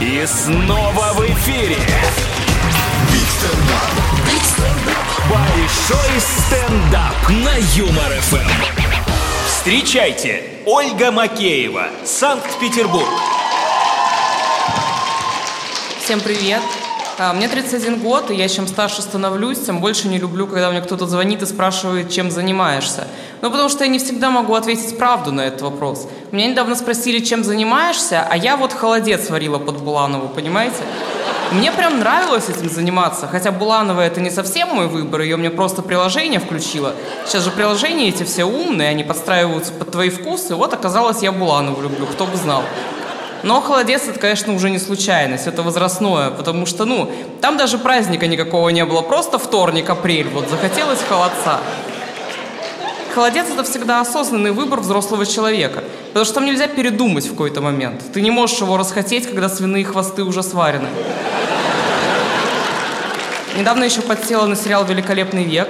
И 0.00 0.24
снова 0.26 1.12
в 1.14 1.26
эфире. 1.26 1.76
Большой 5.28 6.20
стендап 6.20 7.28
на 7.28 7.56
Юмор 7.74 8.12
ФМ. 8.20 8.48
Встречайте, 9.48 10.44
Ольга 10.66 11.10
Макеева, 11.10 11.88
Санкт-Петербург. 12.04 13.08
Всем 16.04 16.20
привет. 16.20 16.62
А, 17.18 17.32
Мне 17.32 17.48
31 17.48 17.98
год, 17.98 18.30
и 18.30 18.36
я 18.36 18.48
чем 18.48 18.68
старше 18.68 19.02
становлюсь, 19.02 19.58
тем 19.58 19.80
больше 19.80 20.06
не 20.06 20.18
люблю, 20.18 20.46
когда 20.46 20.70
мне 20.70 20.80
кто-то 20.80 21.08
звонит 21.08 21.42
и 21.42 21.46
спрашивает, 21.46 22.12
чем 22.12 22.30
занимаешься. 22.30 23.08
Ну, 23.40 23.50
потому 23.50 23.68
что 23.68 23.84
я 23.84 23.90
не 23.90 23.98
всегда 23.98 24.30
могу 24.30 24.54
ответить 24.54 24.98
правду 24.98 25.32
на 25.32 25.42
этот 25.42 25.62
вопрос. 25.62 26.08
Меня 26.32 26.48
недавно 26.48 26.74
спросили, 26.74 27.20
чем 27.20 27.44
занимаешься, 27.44 28.26
а 28.28 28.36
я 28.36 28.56
вот 28.56 28.72
холодец 28.72 29.30
варила 29.30 29.58
под 29.58 29.78
Буланову, 29.78 30.28
понимаете? 30.28 30.82
Мне 31.52 31.72
прям 31.72 32.00
нравилось 32.00 32.50
этим 32.50 32.68
заниматься, 32.68 33.26
хотя 33.26 33.50
Буланова 33.50 34.02
это 34.02 34.20
не 34.20 34.28
совсем 34.28 34.68
мой 34.68 34.86
выбор, 34.86 35.22
ее 35.22 35.36
мне 35.36 35.48
просто 35.48 35.80
приложение 35.80 36.40
включило. 36.40 36.94
Сейчас 37.26 37.44
же 37.44 37.50
приложения 37.50 38.08
эти 38.08 38.22
все 38.24 38.44
умные, 38.44 38.90
они 38.90 39.02
подстраиваются 39.02 39.72
под 39.72 39.90
твои 39.90 40.10
вкусы, 40.10 40.54
вот 40.54 40.74
оказалось 40.74 41.22
я 41.22 41.32
Буланову 41.32 41.80
люблю, 41.80 42.06
кто 42.06 42.26
бы 42.26 42.36
знал. 42.36 42.62
Но 43.44 43.62
холодец 43.62 44.02
это, 44.08 44.18
конечно, 44.18 44.52
уже 44.52 44.68
не 44.68 44.78
случайность, 44.78 45.46
это 45.46 45.62
возрастное, 45.62 46.30
потому 46.30 46.66
что, 46.66 46.84
ну, 46.84 47.10
там 47.40 47.56
даже 47.56 47.78
праздника 47.78 48.26
никакого 48.26 48.68
не 48.68 48.84
было, 48.84 49.00
просто 49.00 49.38
вторник, 49.38 49.88
апрель, 49.88 50.28
вот 50.28 50.50
захотелось 50.50 50.98
холодца. 51.08 51.60
Холодец 53.18 53.46
это 53.50 53.64
всегда 53.64 54.00
осознанный 54.00 54.52
выбор 54.52 54.78
взрослого 54.78 55.26
человека, 55.26 55.82
потому 56.06 56.24
что 56.24 56.34
там 56.34 56.46
нельзя 56.46 56.68
передумать 56.68 57.26
в 57.26 57.30
какой-то 57.30 57.60
момент. 57.60 58.00
Ты 58.12 58.20
не 58.20 58.30
можешь 58.30 58.60
его 58.60 58.76
расхотеть, 58.76 59.26
когда 59.26 59.48
свиные 59.48 59.84
хвосты 59.84 60.22
уже 60.22 60.44
сварены. 60.44 60.86
Недавно 63.58 63.82
еще 63.82 64.02
подсела 64.02 64.46
на 64.46 64.54
сериал 64.54 64.84
«Великолепный 64.84 65.42
век». 65.42 65.68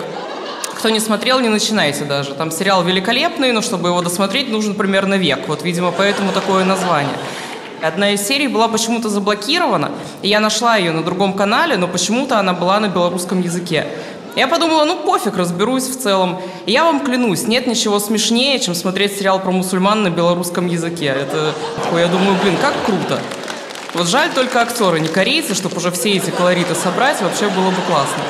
Кто 0.77 0.91
не 0.91 1.00
смотрел, 1.00 1.41
не 1.41 1.48
начинайте 1.48 2.05
даже. 2.05 2.34
Там 2.34 2.50
сериал 2.50 2.84
великолепный, 2.84 3.51
но 3.53 3.62
чтобы 3.62 3.89
его 3.89 4.03
досмотреть, 4.03 4.51
нужен 4.51 4.75
примерно 4.75 5.14
век. 5.14 5.48
Вот, 5.48 5.62
видимо, 5.62 5.91
поэтому 5.91 6.33
такое 6.33 6.67
название. 6.67 7.17
Одна 7.80 8.11
из 8.11 8.27
серий 8.27 8.48
была 8.48 8.69
почему-то 8.69 9.08
заблокирована, 9.08 9.92
и 10.20 10.28
я 10.28 10.41
нашла 10.41 10.77
ее 10.77 10.92
на 10.92 11.03
другом 11.03 11.33
канале, 11.33 11.78
но 11.78 11.89
почему-то 11.89 12.39
она 12.39 12.53
была 12.53 12.78
на 12.78 12.89
белорусском 12.89 13.41
языке. 13.41 13.86
Я 14.37 14.47
подумала, 14.47 14.84
ну 14.84 14.97
пофиг, 14.97 15.37
разберусь 15.37 15.84
в 15.84 15.98
целом. 15.98 16.41
Я 16.67 16.84
вам 16.84 17.05
клянусь, 17.05 17.47
нет 17.47 17.67
ничего 17.67 17.98
смешнее, 17.98 18.59
чем 18.61 18.75
смотреть 18.75 19.19
сериал 19.19 19.41
про 19.41 19.51
мусульман 19.51 20.03
на 20.03 20.11
белорусском 20.11 20.67
языке. 20.67 21.07
Это, 21.07 21.55
я 21.97 22.07
думаю, 22.07 22.37
блин, 22.43 22.57
как 22.61 22.75
круто. 22.87 23.20
Вот 23.95 24.07
жаль 24.07 24.31
только 24.33 24.61
актеры, 24.61 25.01
не 25.01 25.09
корейцы, 25.09 25.55
чтобы 25.55 25.77
уже 25.77 25.91
все 25.91 26.12
эти 26.12 26.31
колориты 26.31 26.75
собрать, 26.75 27.20
вообще 27.20 27.48
было 27.48 27.70
бы 27.70 27.83
классно. 27.87 28.23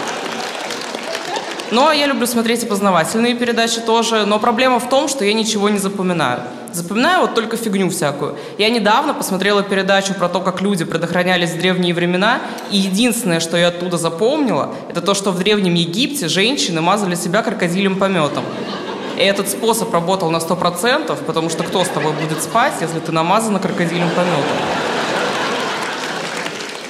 Но 1.71 1.93
я 1.93 2.07
люблю 2.07 2.27
смотреть 2.27 2.63
и 2.63 2.67
познавательные 2.67 3.35
передачи 3.35 3.81
тоже, 3.81 4.25
но 4.25 4.39
проблема 4.39 4.79
в 4.79 4.89
том, 4.89 5.09
что 5.09 5.25
я 5.25 5.35
ничего 5.35 5.69
не 5.69 5.79
запоминаю. 5.79 6.43
Запоминаю 6.73 7.23
вот 7.23 7.35
только 7.35 7.57
фигню 7.57 7.89
всякую. 7.91 8.37
Я 8.59 8.69
недавно 8.69 9.15
посмотрела 9.15 9.63
передачу 9.63 10.15
про 10.15 10.29
то, 10.29 10.41
как 10.41 10.61
люди 10.61 10.85
предохранялись 10.85 11.51
в 11.51 11.59
древние 11.59 11.95
времена, 11.95 12.41
и 12.71 12.77
единственное, 12.77 13.41
что 13.41 13.57
я 13.57 13.69
оттуда 13.69 13.97
запомнила, 13.97 14.75
это 14.89 15.01
то, 15.01 15.15
что 15.15 15.31
в 15.31 15.39
Древнем 15.39 15.75
Египте 15.75 16.29
женщины 16.29 16.81
мазали 16.81 17.15
себя 17.15 17.43
крокодилем 17.43 17.99
пометом. 17.99 18.45
И 19.17 19.21
этот 19.21 19.49
способ 19.49 19.93
работал 19.93 20.31
на 20.31 20.37
100%, 20.37 21.17
потому 21.27 21.51
что 21.51 21.65
кто 21.65 21.85
с 21.85 21.89
тобой 21.89 22.13
будет 22.13 22.43
спать, 22.43 22.75
если 22.81 23.01
ты 23.01 23.13
намазана 23.13 23.59
крокодилем 23.59 24.09
пометом? 24.11 24.88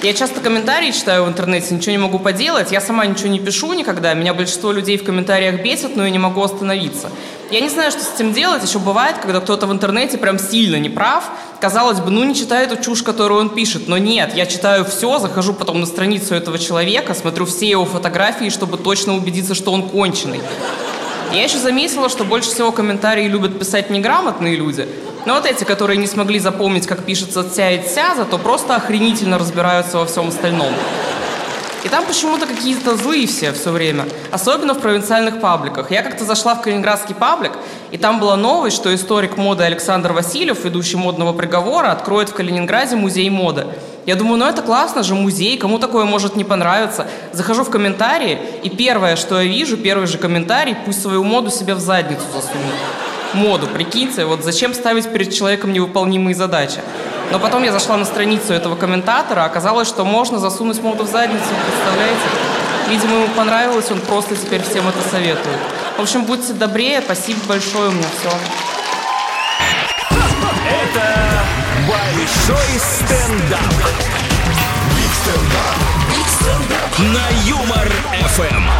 Я 0.01 0.13
часто 0.13 0.39
комментарии 0.39 0.91
читаю 0.91 1.25
в 1.25 1.27
интернете, 1.27 1.75
ничего 1.75 1.91
не 1.91 1.97
могу 1.97 2.19
поделать. 2.19 2.71
Я 2.71 2.79
сама 2.79 3.05
ничего 3.05 3.27
не 3.27 3.39
пишу 3.39 3.73
никогда. 3.73 4.13
Меня 4.13 4.33
большинство 4.33 4.71
людей 4.71 4.97
в 4.97 5.03
комментариях 5.03 5.61
бесит, 5.61 5.97
но 5.97 6.05
я 6.05 6.09
не 6.09 6.17
могу 6.17 6.41
остановиться. 6.41 7.09
Я 7.51 7.59
не 7.59 7.67
знаю, 7.67 7.91
что 7.91 7.99
с 7.99 8.13
этим 8.15 8.31
делать. 8.31 8.63
Еще 8.63 8.79
бывает, 8.79 9.17
когда 9.17 9.41
кто-то 9.41 9.67
в 9.67 9.73
интернете 9.73 10.17
прям 10.17 10.39
сильно 10.39 10.77
не 10.77 10.87
прав. 10.87 11.25
Казалось 11.59 11.99
бы, 11.99 12.11
ну 12.11 12.23
не 12.23 12.33
читаю 12.33 12.65
эту 12.65 12.81
чушь, 12.81 13.03
которую 13.03 13.41
он 13.41 13.49
пишет. 13.49 13.89
Но 13.89 13.97
нет, 13.97 14.33
я 14.35 14.45
читаю 14.45 14.85
все, 14.85 15.19
захожу 15.19 15.53
потом 15.53 15.81
на 15.81 15.85
страницу 15.85 16.33
этого 16.33 16.57
человека, 16.57 17.13
смотрю 17.13 17.45
все 17.45 17.67
его 17.69 17.83
фотографии, 17.83 18.49
чтобы 18.49 18.77
точно 18.77 19.17
убедиться, 19.17 19.53
что 19.53 19.73
он 19.73 19.89
конченый. 19.89 20.39
Я 21.33 21.43
еще 21.43 21.57
заметила, 21.57 22.07
что 22.07 22.23
больше 22.23 22.51
всего 22.51 22.71
комментарии 22.71 23.27
любят 23.27 23.59
писать 23.59 23.89
неграмотные 23.89 24.55
люди. 24.55 24.87
Но 25.29 25.35
вот 25.35 25.45
эти, 25.45 25.63
которые 25.63 25.97
не 25.97 26.07
смогли 26.07 26.39
запомнить, 26.39 26.87
как 26.87 27.03
пишется 27.03 27.47
«ця» 27.47 27.69
и 27.69 27.87
«ця», 27.87 28.15
зато 28.15 28.39
просто 28.39 28.75
охренительно 28.75 29.37
разбираются 29.37 29.99
во 29.99 30.07
всем 30.07 30.29
остальном. 30.29 30.73
И 31.83 31.87
там 31.87 32.03
почему-то 32.05 32.47
какие-то 32.47 32.97
злые 32.97 33.27
все 33.27 33.53
все 33.53 33.69
время. 33.69 34.05
Особенно 34.31 34.73
в 34.73 34.79
провинциальных 34.79 35.39
пабликах. 35.39 35.91
Я 35.91 36.01
как-то 36.01 36.25
зашла 36.25 36.55
в 36.55 36.63
калининградский 36.63 37.13
паблик, 37.13 37.51
и 37.91 37.99
там 37.99 38.19
была 38.19 38.37
новость, 38.37 38.75
что 38.75 38.91
историк 38.95 39.37
моды 39.37 39.63
Александр 39.63 40.13
Васильев, 40.13 40.65
ведущий 40.65 40.97
модного 40.97 41.31
приговора, 41.31 41.91
откроет 41.91 42.29
в 42.29 42.33
Калининграде 42.33 42.95
музей 42.95 43.29
моды. 43.29 43.67
Я 44.07 44.15
думаю, 44.15 44.37
ну 44.37 44.47
это 44.47 44.63
классно 44.63 45.03
же, 45.03 45.13
музей, 45.13 45.59
кому 45.59 45.77
такое 45.77 46.05
может 46.05 46.37
не 46.37 46.43
понравиться. 46.43 47.05
Захожу 47.33 47.63
в 47.63 47.69
комментарии, 47.69 48.39
и 48.63 48.69
первое, 48.71 49.15
что 49.15 49.39
я 49.39 49.47
вижу, 49.47 49.77
первый 49.77 50.07
же 50.07 50.17
комментарий, 50.17 50.75
пусть 50.85 51.03
свою 51.03 51.23
моду 51.23 51.51
себе 51.51 51.75
в 51.75 51.79
задницу 51.79 52.23
засунет 52.33 53.08
моду, 53.33 53.67
прикиньте, 53.67 54.25
вот 54.25 54.43
зачем 54.43 54.73
ставить 54.73 55.11
перед 55.11 55.33
человеком 55.33 55.73
невыполнимые 55.73 56.35
задачи. 56.35 56.79
Но 57.31 57.39
потом 57.39 57.63
я 57.63 57.71
зашла 57.71 57.97
на 57.97 58.05
страницу 58.05 58.53
этого 58.53 58.75
комментатора, 58.75 59.45
оказалось, 59.45 59.87
что 59.87 60.03
можно 60.03 60.39
засунуть 60.39 60.81
моду 60.81 61.03
в 61.03 61.07
задницу, 61.07 61.43
представляете? 61.67 62.21
Видимо, 62.89 63.15
ему 63.15 63.27
понравилось, 63.35 63.91
он 63.91 63.99
просто 63.99 64.35
теперь 64.35 64.63
всем 64.63 64.87
это 64.87 65.07
советует. 65.09 65.59
В 65.97 66.01
общем, 66.01 66.25
будьте 66.25 66.53
добрее, 66.53 67.01
спасибо 67.01 67.39
большое, 67.47 67.89
у 67.89 67.91
меня 67.91 68.07
все. 68.19 68.31
Это 70.65 71.29
Большой 71.89 72.79
стендап. 72.79 73.73
Биг 74.95 75.11
стендап. 75.23 76.99
На 76.99 77.27
Юмор 77.47 77.89
ФМ. 78.35 78.78